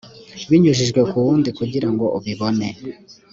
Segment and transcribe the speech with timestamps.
[0.49, 2.67] binyujijwe ku wundi kugirango ubibone